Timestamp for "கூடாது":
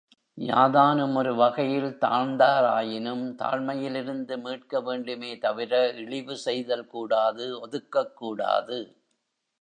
6.87-7.59, 8.17-8.79